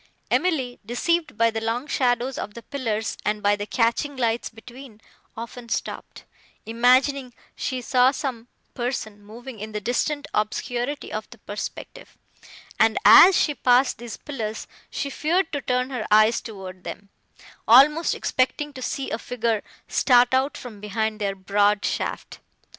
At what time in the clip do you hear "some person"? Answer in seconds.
8.09-9.23